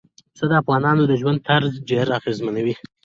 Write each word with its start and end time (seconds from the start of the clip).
پسه 0.33 0.45
د 0.51 0.53
افغانانو 0.61 1.03
د 1.07 1.13
ژوند 1.21 1.39
طرز 1.47 1.71
ډېر 1.89 2.07
اغېزمنوي. 2.17 2.75